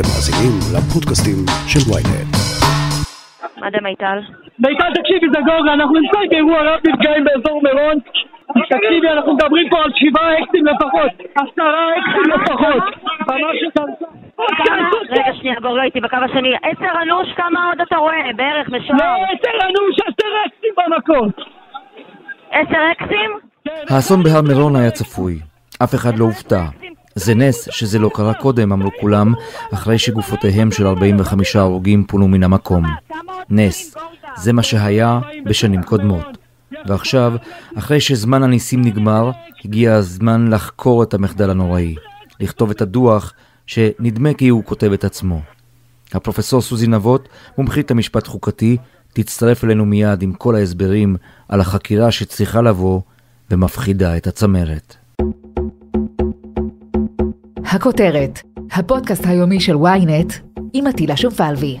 [0.00, 1.38] אתם מאזינים לפודקאסטים
[1.70, 2.32] של ויינט.
[3.60, 4.18] מה זה מיטל?
[4.58, 7.96] מיטל, תקשיבי, זה גורגה, אנחנו נמצאים באירוע רב נפגעים באזור מירון.
[8.72, 12.84] תקשיבי, אנחנו מדברים פה על שבעה אקסים לפחות, עשרה אקסים לפחות.
[13.28, 13.56] ממש
[15.10, 16.52] רגע, שנייה, גורגה איתי בקו השני.
[16.62, 18.30] עשר אנוש, כמה עוד אתה רואה?
[18.36, 19.16] בערך, לא, משוער.
[19.32, 21.28] עשר אנוש, עשר אקסים במקום.
[22.50, 23.30] עשר אקסים?
[23.90, 25.38] האסון בהר מירון היה צפוי.
[25.84, 26.64] אף אחד לא הופתע.
[27.14, 29.34] זה נס שזה לא קרה קודם, אמרו כולם,
[29.74, 32.84] אחרי שגופותיהם של 45 הרוגים פונו מן המקום.
[33.50, 33.94] נס.
[34.36, 36.38] זה מה שהיה בשנים קודמות.
[36.86, 37.32] ועכשיו,
[37.78, 39.30] אחרי שזמן הניסים נגמר,
[39.64, 41.94] הגיע הזמן לחקור את המחדל הנוראי.
[42.40, 43.32] לכתוב את הדוח
[43.66, 45.40] שנדמה כי הוא כותב את עצמו.
[46.12, 48.76] הפרופסור סוזי נבות, מומחית למשפט חוקתי,
[49.12, 51.16] תצטרף אלינו מיד עם כל ההסברים
[51.48, 53.00] על החקירה שצריכה לבוא
[53.50, 54.96] ומפחידה את הצמרת.
[57.72, 58.38] הכותרת,
[58.72, 60.32] הפודקאסט היומי של ynet
[60.74, 61.76] עם עטילה שומפלבי.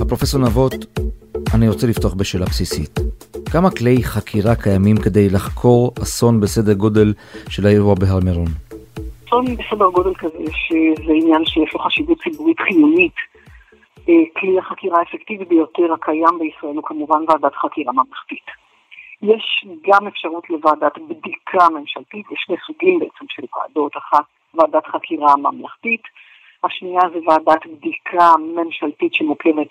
[0.00, 0.72] הפרופסור נבות,
[1.54, 2.98] אני רוצה לפתוח בשאלה בסיסית.
[3.52, 7.14] כמה כלי חקירה קיימים כדי לחקור אסון בסדר גודל
[7.48, 8.48] של האירוע בהר מירון?
[9.26, 13.16] אסון בסדר גודל כזה, שזה עניין שיש לו חשיבות ציבורית חיונית.
[14.08, 18.65] אה, כלי החקירה האפקטיבי ביותר הקיים בישראל הוא כמובן ועדת חקירה ממלכתית.
[19.22, 25.36] יש גם אפשרות לוועדת בדיקה ממשלתית, יש שני סוגים בעצם של ועדות, אחת ועדת חקירה
[25.36, 26.02] ממלכתית,
[26.64, 29.68] השנייה זה ועדת בדיקה ממשלתית שמוקמת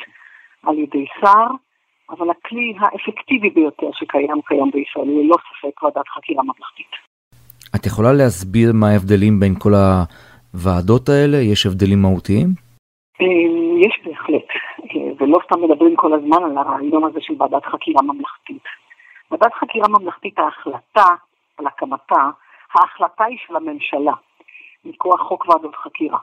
[0.64, 1.48] על ידי שר,
[2.10, 6.92] אבל הכלי האפקטיבי ביותר שקיים כיום בישראל הוא ללא ספק ועדת חקירה ממלכתית.
[7.76, 11.38] את יכולה להסביר מה ההבדלים בין כל הוועדות האלה?
[11.38, 12.48] יש הבדלים מהותיים?
[13.22, 13.26] אה,
[13.86, 18.85] יש בהחלט, אה, ולא סתם מדברים כל הזמן על הרעיון הזה של ועדת חקירה ממלכתית.
[19.32, 21.08] ועדת חקירה ממלכתית, ההחלטה
[21.58, 22.30] על הקמתה,
[22.74, 24.14] ההחלטה היא של הממשלה,
[24.86, 26.20] מכוח חוק ועדות חקירה.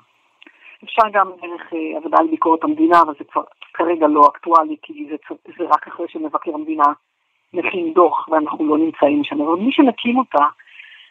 [0.85, 3.43] אפשר גם דרך אה, עבודה על ביקורת המדינה, אבל זה כבר
[3.75, 5.17] כרגע לא אקטואלי, כי זה,
[5.59, 6.85] זה רק אחרי שמבקר המדינה
[7.53, 9.41] מכין דוח ואנחנו לא נמצאים שם.
[9.43, 10.45] אבל מי שמקים אותה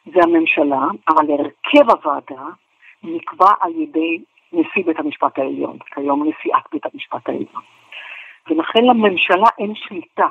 [0.05, 2.43] זה הממשלה, אבל הרכב הוועדה
[3.03, 4.23] נקבע על ידי
[4.53, 7.63] נשיא בית המשפט העליון, כיום נשיאת בית המשפט העליון.
[8.49, 10.27] ולכן לממשלה אין שליטה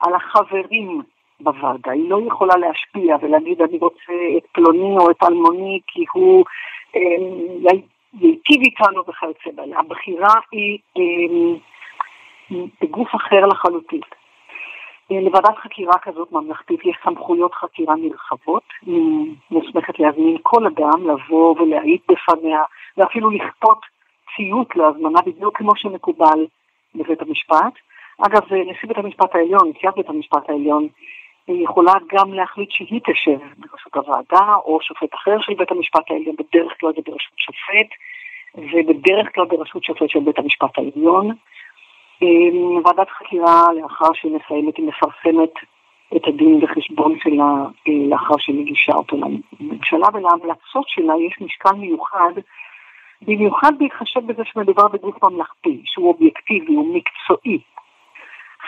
[0.00, 1.02] על החברים
[1.40, 1.90] בוועדה.
[1.92, 6.44] היא לא יכולה להשפיע ולהגיד אני רוצה את פלוני או את אלמוני כי הוא
[6.96, 7.70] אה,
[8.20, 9.78] ייטיב איתנו וכיוצא באלה.
[9.78, 11.58] הבחירה היא אה,
[12.80, 14.00] בגוף אחר לחלוטין.
[15.12, 21.60] אה, לוועדת חקירה כזאת ממלכתית יש סמכויות חקירה נרחבות, היא מוסמכת להזמין כל אדם לבוא
[21.60, 22.62] ולהעיד בפניה
[22.96, 23.78] ואפילו לכפות
[24.36, 26.46] ציות להזמנה בדיוק כמו שמקובל
[26.94, 27.72] בבית המשפט.
[28.22, 30.88] אגב, נשיא בית המשפט העליון, נשיאת בית המשפט העליון,
[31.46, 36.36] היא יכולה גם להחליט שהיא תשב בראשות הוועדה, או שופט אחר של בית המשפט העליון,
[36.36, 37.90] בדרך כלל זה בראשות שופט,
[38.54, 41.30] ובדרך כלל בראשות שופט של בית המשפט העליון.
[42.22, 45.52] אמ, ועדת חקירה, לאחר שהיא מסיימת, היא מפרסמת
[46.16, 47.52] את הדין וחשבון שלה
[47.88, 52.32] אה, לאחר שהיא מגישה אותו לממשלה, ולהמלצות שלה יש משקל מיוחד,
[53.22, 57.58] במיוחד בהתחשב בזה שמדובר בגוף ממלכתי, שהוא אובייקטיבי, הוא מקצועי.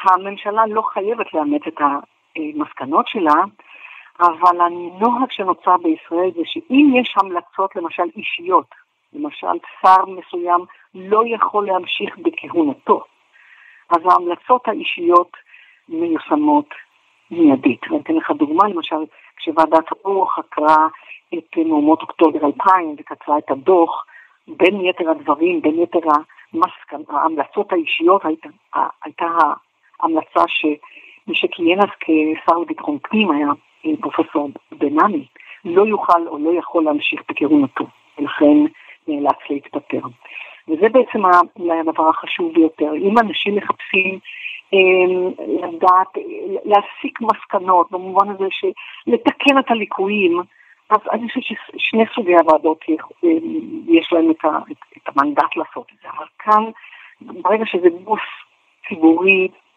[0.05, 1.81] הממשלה לא חייבת לאמץ את
[2.37, 3.43] המסקנות שלה,
[4.21, 8.67] אבל הנוהג שנוצר בישראל זה שאם יש המלצות למשל אישיות,
[9.13, 10.65] למשל שר מסוים
[10.95, 13.05] לא יכול להמשיך בכהונתו,
[13.91, 15.37] אז ההמלצות האישיות
[15.89, 16.69] מיושמות
[17.31, 17.85] מיידית.
[17.85, 18.97] אני אתן לך דוגמה, למשל,
[19.37, 20.77] כשוועדת אור חקרה
[21.35, 24.05] את מהומות אוקטובר 2000 וכתבה את הדוח,
[24.49, 27.15] בין יתר הדברים, בין יתר המסקנ...
[27.17, 28.49] ההמלצות האישיות, הייתה,
[29.05, 29.27] הייתה
[30.01, 33.49] ההמלצה שמי שכיהן אז כשר לביטחון פנים היה
[34.01, 35.25] פרופסור בנאמי,
[35.65, 37.87] לא יוכל או לא יכול להמשיך בכהונתו,
[38.19, 38.57] ולכן
[39.09, 40.01] נאלץ להתפטר.
[40.69, 41.23] וזה בעצם
[41.59, 42.95] אולי הדבר החשוב ביותר.
[42.95, 44.19] אם אנשים מחפשים
[44.75, 46.09] אה, לדעת,
[46.65, 50.41] להסיק מסקנות, במובן הזה שלתקן את הליקויים,
[50.91, 53.29] אז אני חושבת ששני סוגי הוועדות אה,
[53.89, 56.09] יש להם את, ה, את, את המנדט לעשות את זה.
[56.17, 56.65] אבל כאן,
[57.21, 58.21] ברגע שזה גוף
[58.89, 59.68] ציבורי, אה,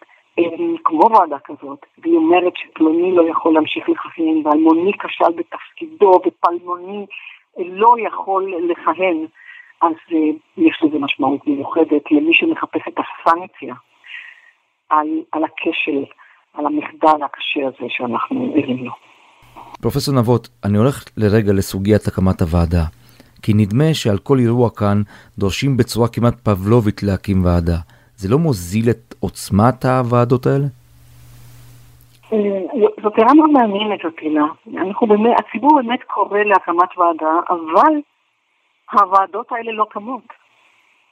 [0.84, 7.06] כמו ועדה כזאת, והיא אומרת שפלוני לא יכול להמשיך לכהן, ואלמוני כשל בתפקידו, ופלמוני
[7.58, 9.26] לא יכול לכהן,
[9.82, 10.14] אז uh,
[10.58, 13.76] יש לזה משמעות מיוחדת למי שמחפש את הסנקציה
[14.90, 16.06] על, על הכשל,
[16.54, 18.92] על המחדל הקשה הזה שאנחנו ערים לו.
[19.82, 22.84] פרופסור נבות, אני הולך לרגע לסוגיית הקמת הוועדה,
[23.42, 25.02] כי נדמה שעל כל אירוע כאן
[25.38, 27.78] דורשים בצורה כמעט פבלובית להקים ועדה.
[28.22, 30.68] זה לא מוזיל את עוצמת הוועדות האלה?
[32.34, 32.38] אה,
[33.04, 34.46] זאת הערה מאוד מעניינת אותינה.
[34.78, 37.94] אנחנו באמת, הציבור באמת קורא להקמת ועדה, אבל
[38.92, 40.28] הוועדות האלה לא קמות.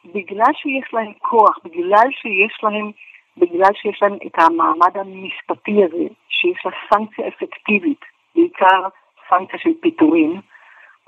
[0.05, 2.91] בגלל שיש להם כוח, בגלל שיש להם,
[3.37, 8.01] בגלל שיש להם את המעמד המשפטי הזה, שיש לה סנקציה אפקטיבית,
[8.35, 8.81] בעיקר
[9.29, 10.41] סנקציה של פיטורים,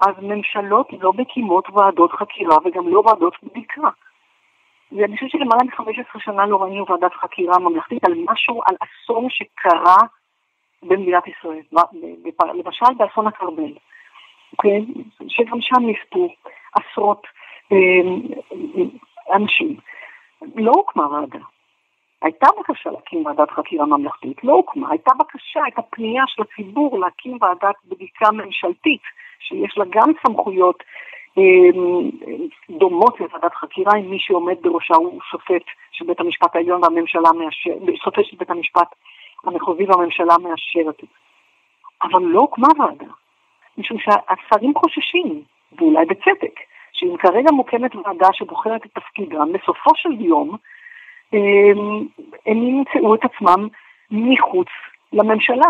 [0.08, 3.90] אז ממשלות לא מקימות ועדות חקירה וגם לא ועדות בדיקה.
[4.92, 9.98] ואני חושבת שלמעלה מ-15 שנה לא ראינו ועדת חקירה ממלכתית על משהו, על אסון שקרה
[10.84, 11.62] במדינת ישראל,
[12.54, 13.74] למשל באסון הכרמל,
[14.52, 14.86] אוקיי?
[15.28, 16.30] שגם שם נספו
[16.74, 17.28] עשרות
[17.72, 17.78] אה,
[19.36, 19.78] אנשים.
[20.56, 21.40] לא הוקמה ועדה.
[22.22, 24.90] הייתה בקשה להקים ועדת חקירה ממלכתית, לא הוקמה.
[24.90, 29.02] הייתה בקשה, הייתה פנייה של הציבור להקים ועדת בדיקה ממשלתית,
[29.40, 30.86] שיש לה גם סמכויות אמ,
[32.70, 37.96] דומות לוועדת חקירה אם מי שעומד בראשה הוא שופט של בית המשפט העליון והממשלה מאשר,
[38.04, 38.96] שופט של בית המשפט
[39.44, 41.02] המחוזי והממשלה מאשרת.
[42.04, 43.14] אבל לא הוקמה ועדה,
[43.78, 45.42] משום שהשרים חוששים,
[45.78, 46.60] ואולי בצדק,
[46.92, 50.58] שאם כרגע מוקמת ועדה שבוחרת את תפקידם, בסופו של יום
[52.46, 53.68] הם ימצאו את עצמם
[54.12, 54.68] מחוץ
[55.14, 55.70] לממשלה.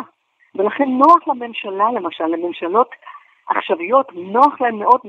[0.55, 2.89] ולכן נוח לממשלה, למשל, לממשלות
[3.47, 5.01] עכשוויות, נוח להם מאוד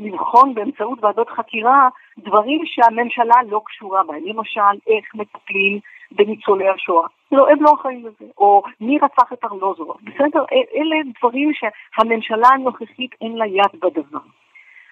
[0.00, 1.88] לבחון באמצעות ועדות חקירה
[2.18, 4.24] דברים שהממשלה לא קשורה בהם.
[4.24, 5.80] למשל, איך מטפלים
[6.12, 7.06] בניצולי השואה.
[7.32, 8.30] לא, הם לא אחראים לזה.
[8.38, 9.96] או מי רצח את ארלוזורוב.
[10.02, 14.18] בסדר, אלה דברים שהממשלה הנוכחית אין לה יד בדבר.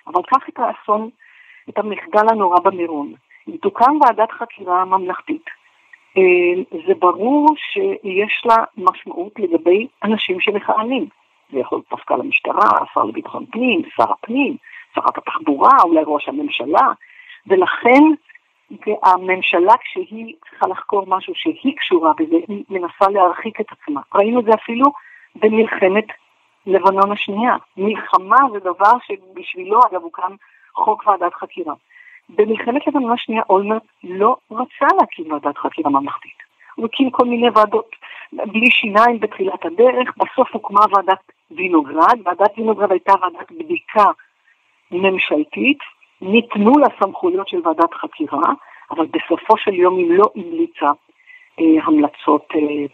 [0.06, 1.10] אבל קח את האסון,
[1.68, 3.12] את המחדל הנורא במירון.
[3.48, 5.44] אם תוקם ועדת חקירה ממלכתית,
[6.16, 11.06] אה, זה ברור שיש לה משמעות לגבי אנשים שמכהנים.
[11.52, 14.56] זה יכול להיות מפכ"ל המשטרה, השר לביטחון פנים, שר הפנים,
[15.00, 16.92] שרת התחבורה, אולי ראש הממשלה,
[17.46, 18.02] ולכן
[19.02, 24.00] הממשלה כשהיא צריכה לחקור משהו שהיא קשורה בזה, היא מנסה להרחיק את עצמה.
[24.14, 24.86] ראינו את זה אפילו
[25.34, 26.04] במלחמת
[26.66, 27.56] לבנון השנייה.
[27.76, 30.34] מלחמה זה דבר שבשבילו, אגב, הוקם
[30.74, 31.74] חוק ועדת חקירה.
[32.28, 36.38] במלחמת לבנון השנייה אולמרט לא רצה להקים ועדת חקירה ממלכתית.
[36.74, 37.90] הוא הקים כל מיני ועדות
[38.32, 44.04] בלי שיניים בתחילת הדרך, בסוף הוקמה ועדת וינוגרד, ועדת וינוגרד הייתה ועדת בדיקה
[44.90, 45.78] ממשלתית,
[46.20, 48.52] ניתנו לה סמכויות של ועדת חקירה,
[48.90, 50.90] אבל בסופו של יום היא לא המליצה
[51.60, 52.86] אה, המלצות אה,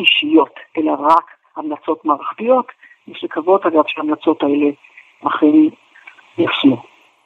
[0.00, 1.24] אישיות, אלא רק
[1.56, 2.66] המלצות מערכתיות.
[3.08, 4.66] יש לקוות אגב שההמלצות האלה
[5.26, 5.56] אכן
[6.38, 6.76] יפנו.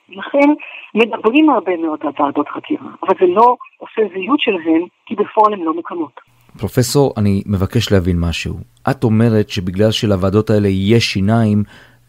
[0.08, 0.48] לכן
[0.94, 5.60] מדברים הרבה מאוד על ועדות חקירה, אבל זה לא עושה זהות שלהן, כי בפועל הן
[5.60, 6.20] לא מוקמות.
[6.58, 8.54] פרופסור, אני מבקש להבין משהו.
[8.90, 11.62] את אומרת שבגלל שלוועדות האלה יש שיניים,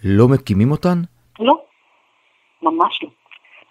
[0.03, 0.97] לא מקימים אותן?
[1.39, 1.53] לא,
[2.63, 3.09] ממש לא.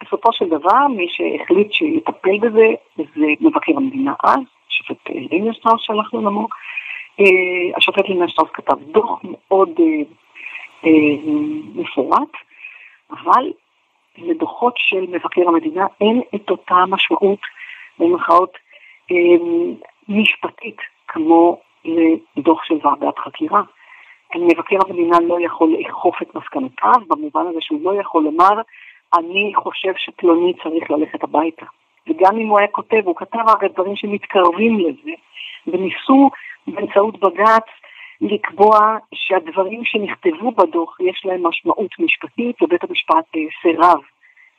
[0.01, 2.67] בסופו של דבר, מי שהחליט שיטפל בזה,
[2.97, 4.39] זה מבקר המדינה אז,
[4.69, 6.47] השופט לינדשטראוס שלח לנו,
[7.19, 9.85] אה, השופט לינדשטראוס כתב דוח מאוד אה,
[10.85, 11.15] אה,
[11.75, 12.31] מפורט,
[13.11, 13.51] אבל
[14.17, 17.39] לדוחות של מבקר המדינה אין את אותה משמעות,
[17.99, 18.57] במירכאות,
[20.09, 20.77] משפטית,
[21.07, 23.61] כמו לדוח של ועדת חקירה.
[24.35, 28.61] מבקר המדינה לא יכול לאכוף את מסקנותיו, במובן הזה שהוא לא יכול לומר,
[29.17, 31.65] אני חושב שפלוני צריך ללכת הביתה.
[32.07, 35.11] וגם אם הוא היה כותב, הוא כתב הרי דברים שמתקרבים לזה,
[35.67, 36.29] וניסו
[36.67, 37.65] באמצעות בג"ץ
[38.21, 43.99] לקבוע שהדברים שנכתבו בדוח יש להם משמעות משפטית, ובית המשפט אה, סירב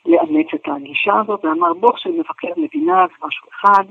[0.06, 3.84] לאמץ את הגישה הזאת, ואמר דוח של מבקר מדינה זה משהו אחד,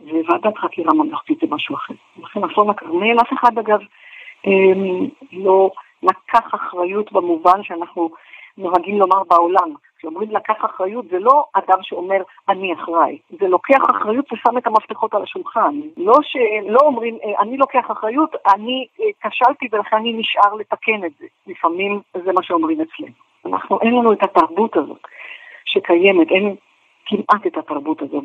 [0.00, 1.94] וועדת חקירה ממלכתית זה משהו אחר.
[2.22, 3.80] לכן אסון הכרמל, אף אחד אגב
[4.46, 5.70] אמ, לא
[6.02, 8.10] לקח אחריות במובן שאנחנו
[8.58, 9.74] נוהגים לומר בעולם.
[9.98, 15.14] כשאומרים לקח אחריות זה לא אדם שאומר אני אחראי, זה לוקח אחריות ושם את המפתחות
[15.14, 15.80] על השולחן.
[15.96, 21.12] לא שלא אומרים אה, אני לוקח אחריות, אני אה, כשלתי ולכן אני נשאר לתקן את
[21.18, 21.26] זה.
[21.46, 23.12] לפעמים זה מה שאומרים אצלנו.
[23.46, 25.00] אנחנו, אין לנו את התרבות הזאת
[25.64, 26.56] שקיימת, אין
[27.06, 28.24] כמעט את התרבות הזאת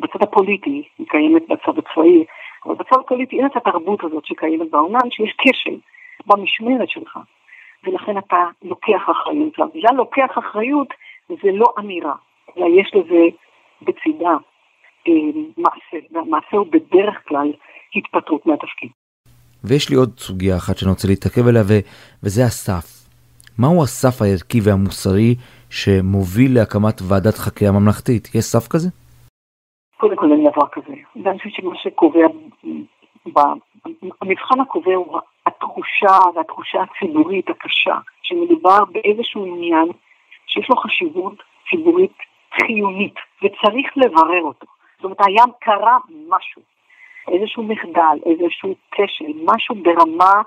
[0.00, 2.24] בצד הפוליטי, היא קיימת בצד הצבאי,
[2.66, 5.76] אבל בצד הפוליטי אין את התרבות הזאת שקיימת בעולם, שיש כשל
[6.26, 7.18] במשמרת שלך,
[7.84, 9.58] ולכן אתה לוקח אחריות.
[9.58, 10.88] והמילה לוקח אחריות
[11.28, 12.14] זה לא אמירה,
[12.56, 13.22] אלא יש לזה
[13.82, 14.36] בצידה
[15.08, 15.12] אה,
[15.56, 17.52] מעשה, והמעשה הוא בדרך כלל
[17.96, 18.90] התפטרות מהתפקיד.
[19.64, 21.72] ויש לי עוד סוגיה אחת שאני רוצה להתעכב עליה, ו...
[22.22, 23.04] וזה הסף.
[23.58, 25.34] מהו הסף הערכי והמוסרי
[25.70, 28.34] שמוביל להקמת ועדת חקירה ממלכתית?
[28.34, 28.88] יש סף כזה?
[29.96, 30.94] קודם כל אין דבר כזה.
[31.24, 32.26] ואני חושבת שמה שקובע,
[34.20, 39.88] המבחן הקובע הוא התחושה והתחושה הציבורית הקשה, שמדובר באיזשהו עניין
[40.46, 42.18] שיש לו חשיבות ציבורית
[42.54, 44.66] חיונית, וצריך לברר אותו.
[44.96, 45.98] זאת אומרת, היה קרה
[46.28, 46.62] משהו.
[47.28, 50.42] איזשהו מחדל, איזשהו כשל, משהו ברמה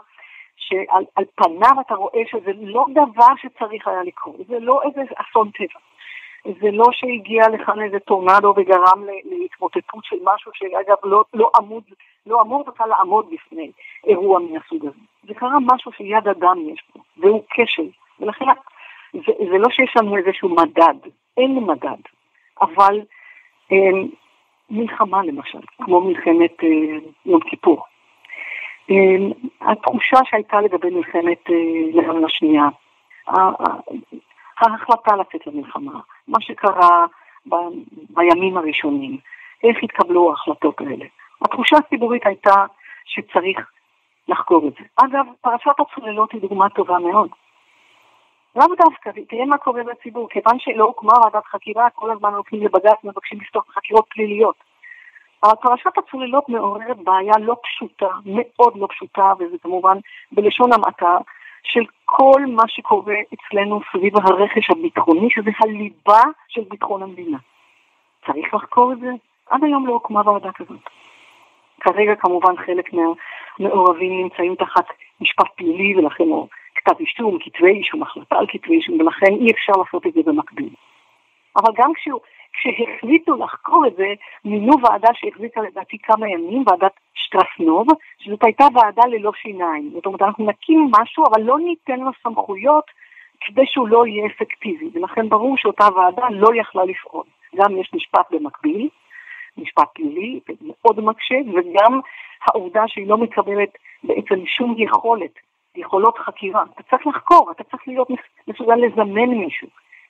[0.58, 5.80] שעל פניו אתה רואה שזה לא דבר שצריך היה לקרות, זה לא איזה אסון טבע.
[6.44, 11.84] זה לא שהגיע לכאן איזה טורנדו וגרם להתמוטטות של משהו שאגב לא, לא, עמוד,
[12.26, 13.72] לא אמור בכלל לעמוד בפני
[14.08, 15.00] אירוע מהסוג הזה.
[15.24, 17.90] זה קרה משהו שיד אדם יש פה, והוא כשל.
[18.20, 18.46] ולכן
[19.14, 22.02] זה, זה לא שיש לנו איזשהו מדד, אין מדד,
[22.62, 23.02] אבל
[23.72, 23.78] אה,
[24.70, 27.86] מלחמה למשל, כמו מלחמת אה, יום כיפור.
[28.92, 28.96] אה,
[29.62, 31.50] התחושה שהייתה לגבי מלחמת
[31.94, 32.68] לבנון אה, השנייה,
[34.60, 37.06] ההחלטה לצאת למלחמה, מה שקרה
[37.50, 37.56] ב,
[38.10, 39.18] בימים הראשונים,
[39.64, 41.06] איך התקבלו ההחלטות האלה.
[41.42, 42.66] התחושה הציבורית הייתה
[43.06, 43.60] שצריך
[44.28, 45.06] לחקור את זה.
[45.06, 47.30] אגב, פרשת הצוללות היא דוגמה טובה מאוד.
[48.56, 53.04] לאו דווקא, תראה מה קורה בציבור, כיוון שלא הוקמה ועדת חקירה, כל הזמן הולכים לבג"ץ,
[53.04, 54.56] מבקשים לפתוח חקירות פליליות.
[55.44, 59.98] אבל פרשת הצוללות מעוררת בעיה לא פשוטה, מאוד לא פשוטה, וזה כמובן
[60.32, 61.18] בלשון המעטה,
[61.64, 67.38] של כל מה שקורה אצלנו סביב הרכש הביטחוני, שזה הליבה של ביטחון המדינה.
[68.26, 69.10] צריך לחקור את זה?
[69.50, 70.80] עד היום לא הוקמה ועדה כזאת.
[71.82, 74.86] כרגע כמובן חלק מהמעורבים נמצאים תחת
[75.22, 79.74] משפט פלילי ולכן או כתב אישום, כתבי אישום, החלטה על כתבי אישום, ולכן אי אפשר
[79.78, 80.70] לעשות את זה במקביל.
[81.56, 82.20] אבל גם כשהוא,
[82.58, 84.14] כשהחליטו לחקור את זה,
[84.46, 87.88] מינו ועדה שהחזיקה לדעתי כמה ימים, ועדת שטרסנוב,
[88.20, 89.90] שזאת הייתה ועדה ללא שיניים.
[89.94, 92.86] זאת אומרת, אנחנו נקים משהו, אבל לא ניתן לו סמכויות
[93.42, 97.26] כדי שהוא לא יהיה אפקטיבי, ולכן ברור שאותה ועדה לא יכלה לפעול.
[97.56, 98.90] גם יש משפט במקביל,
[99.58, 102.00] משפט פלילי, מאוד מקשה, וגם
[102.42, 105.32] העובדה שהיא לא מקבלת בעצם שום יכולת,
[105.76, 106.64] יכולות חקירה.
[106.76, 108.08] אתה צריך לחקור, אתה צריך להיות
[108.48, 109.68] מסוגל לזמן מישהו.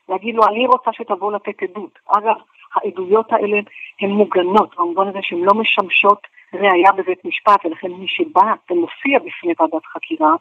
[0.10, 2.00] להגיד לו, אני רוצה שתבוא לתת עדות.
[2.18, 2.36] אגב,
[2.76, 3.58] העדויות האלה
[4.02, 9.54] הן מוגנות, במובן הזה שהן לא משמשות ראייה בבית משפט, ולכן מי שבא ומופיע בפני
[9.60, 10.36] ועדת חקירה,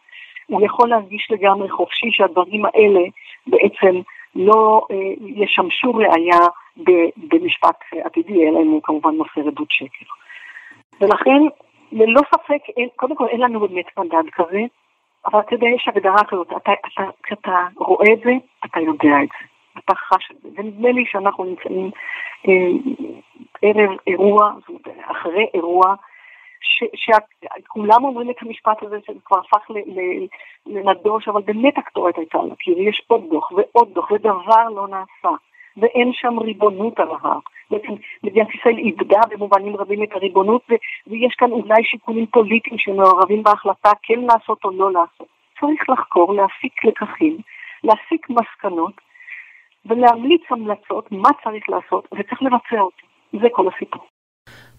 [0.47, 3.01] הוא יכול להרגיש לגמרי חופשי שהדברים האלה
[3.47, 4.01] בעצם
[4.35, 4.97] לא אה,
[5.45, 6.39] ישמשו ראייה
[7.17, 10.07] במשפט עתידי, אלא אם הוא כמובן מוסר עדות שקר.
[11.01, 11.41] ולכן,
[11.93, 14.61] ללא ספק, אין, קודם כל אין לנו באמת מדד כזה,
[15.27, 18.33] אבל אתה יודע, יש הגדרה כזאת, אתה, אתה, כשאתה רואה את זה,
[18.65, 19.56] אתה יודע את זה.
[19.79, 20.49] אתה חש את זה.
[20.57, 21.91] ונדמה לי שאנחנו נמצאים
[22.49, 22.53] אה,
[23.63, 25.95] ערב אירוע, זאת אומרת, אחרי אירוע,
[26.95, 29.71] שכולם אומרים את המשפט הזה שזה כבר הפך
[30.67, 35.37] לנדוש, אבל באמת הכתורת הייתה על הקיר, יש עוד דוח ועוד דוח, ודבר לא נעשה.
[35.77, 37.39] ואין שם ריבונות על ההר.
[37.71, 37.93] בעצם
[38.25, 40.63] מדינת ישראל איבדה במובנים רבים את הריבונות,
[41.07, 45.27] ויש כאן אולי שיקולים פוליטיים שמעורבים בהחלטה כן לעשות או לא לעשות.
[45.61, 47.37] צריך לחקור, להפיק לקחים,
[47.85, 48.93] להסיק מסקנות,
[49.89, 53.07] ולהמליץ המלצות מה צריך לעשות, וצריך לבצע אותם.
[53.33, 54.03] זה כל הסיפור.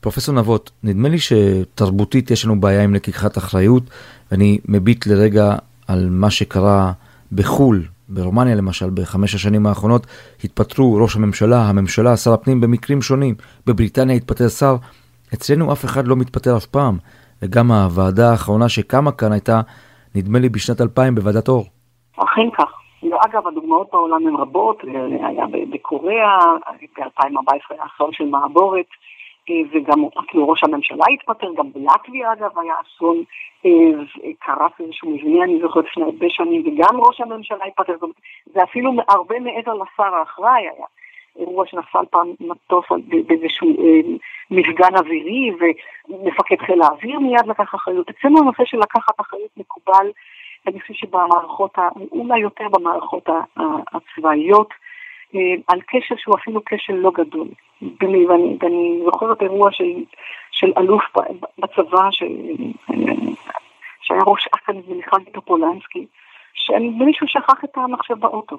[0.01, 3.83] פרופסור נבות, נדמה לי שתרבותית יש לנו בעיה עם לקיחת אחריות,
[4.31, 5.55] ואני מביט לרגע
[5.87, 6.91] על מה שקרה
[7.31, 10.07] בחו"ל, ברומניה למשל, בחמש השנים האחרונות,
[10.43, 13.35] התפטרו ראש הממשלה, הממשלה, שר הפנים במקרים שונים.
[13.65, 14.75] בבריטניה התפטר שר,
[15.33, 16.97] אצלנו אף אחד לא מתפטר אף פעם.
[17.41, 19.61] וגם הוועדה האחרונה שקמה כאן הייתה,
[20.15, 21.65] נדמה לי, בשנת 2000 בוועדת אור.
[22.15, 22.76] אכן כך.
[23.13, 24.83] אגב, הדוגמאות בעולם הן רבות,
[25.21, 26.37] היה בקוריאה,
[26.97, 28.85] ב-2014 היה אסון של מעבורת,
[29.49, 33.23] אה, וגם אפילו ראש הממשלה התפטר, גם בלטביה אגב היה אסון,
[33.65, 33.71] אה,
[34.39, 37.93] קרס איזשהו מבנה, אני זוכרת לפני הרבה שנים, וגם ראש הממשלה התפטר,
[38.45, 40.85] זה אפילו הרבה מעבר לשר האחראי היה.
[41.39, 42.85] אירוע שנפל פעם מטוס
[43.27, 43.99] באיזשהו אה,
[44.51, 45.51] מפגן אווירי,
[46.09, 48.09] ומפקד חיל האוויר מיד לקח אחריות.
[48.09, 50.07] אצלנו הנושא של לקחת אחריות מקובל
[50.67, 51.75] אני חושבת שבמערכות,
[52.11, 53.29] אולי יותר במערכות
[53.93, 54.73] הצבאיות,
[55.35, 57.47] אה, על קשר שהוא אפילו קשר לא גדול.
[57.81, 58.25] ואני,
[58.59, 60.03] ואני זוכרת אירוע של,
[60.51, 61.03] של אלוף
[61.57, 62.23] בצבא, ש,
[64.01, 66.05] שהיה ראש אכ"א, מיכל טופולנסקי,
[66.53, 68.57] שמישהו שכח את המחשב באוטו.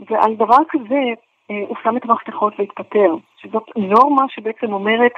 [0.00, 1.00] ועל דבר כזה
[1.50, 5.12] אה, הוא שם את המפתחות והתפטר, שזאת נורמה שבעצם אומרת,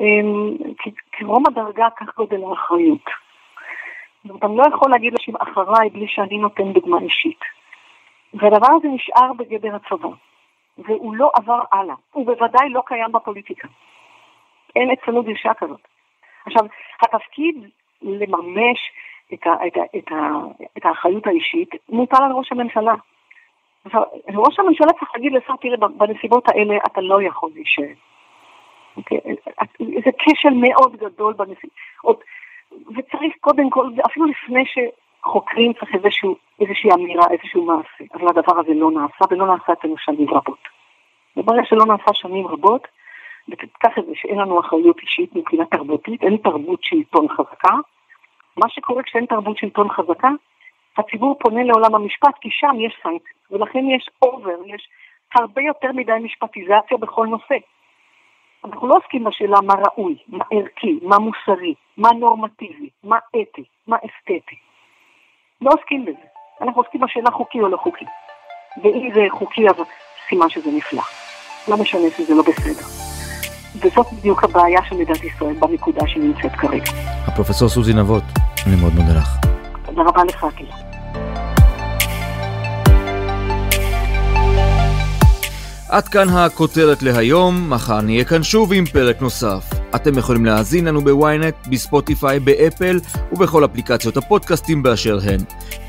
[0.00, 0.06] אה,
[1.12, 3.25] כרום הדרגה כך גודל האחריות.
[4.30, 7.40] אומרת, אני לא יכול להגיד לאנשים אחריי בלי שאני נותן דוגמה אישית.
[8.34, 10.08] והדבר הזה נשאר בגדר הצבא,
[10.78, 11.94] והוא לא עבר הלאה.
[12.12, 13.68] הוא בוודאי לא קיים בפוליטיקה.
[14.76, 15.80] אין אצלנו דרישה כזאת.
[16.46, 16.62] עכשיו,
[17.02, 17.56] התפקיד
[18.02, 18.78] לממש
[19.34, 20.16] את, ה, את, ה, את, ה,
[20.78, 22.94] את האחריות האישית מוטל על ראש הממשלה.
[23.84, 24.02] עכשיו,
[24.34, 27.94] ראש הממשלה צריך להגיד לשר, תראה, בנסיבות האלה אתה לא יכול להישאר.
[28.96, 29.18] אוקיי?
[29.78, 32.24] זה כשל מאוד גדול בנסיבות.
[32.96, 38.74] וצריך קודם כל, אפילו לפני שחוקרים צריך איזשהו, איזושהי אמירה, איזשהו מעשה, אבל הדבר הזה
[38.74, 40.58] לא נעשה, ולא נעשה אצלנו שנים רבות.
[41.36, 42.88] וברגע שלא נעשה שנים רבות,
[43.48, 47.74] ותיקח את זה שאין לנו אחריות אישית מבחינה תרבותית, אין תרבות שלטון חזקה.
[48.56, 50.28] מה שקורה כשאין תרבות שלטון חזקה,
[50.98, 54.88] הציבור פונה לעולם המשפט כי שם יש סנקציות, ולכן יש אובר, יש
[55.34, 57.56] הרבה יותר מדי משפטיזציה בכל נושא.
[58.66, 63.96] אנחנו לא עוסקים בשאלה מה ראוי, מה ערכי, מה מוסרי, מה נורמטיבי, מה אתי, מה
[63.96, 64.56] אסתטי.
[65.60, 66.26] לא עוסקים בזה.
[66.60, 68.04] אנחנו עוסקים בשאלה חוקי או לא חוקי.
[68.82, 69.76] ואם זה חוקי, אז
[70.28, 71.02] סימן שזה נפלא.
[71.68, 72.86] לא משנה שזה לא בסדר.
[73.82, 76.90] וזאת בדיוק הבעיה של מדינת ישראל בנקודה שהיא נמצאת כרגע.
[77.26, 78.24] הפרופסור סוזי נבות,
[78.66, 79.28] אני מאוד מודה לך.
[79.86, 80.95] תודה רבה לך, גילה.
[85.88, 89.70] עד כאן הכותרת להיום, מחר נהיה כאן שוב עם פרק נוסף.
[89.94, 93.00] אתם יכולים להאזין לנו בוויינט, בספוטיפיי, באפל
[93.32, 95.40] ובכל אפליקציות הפודקאסטים באשר הן.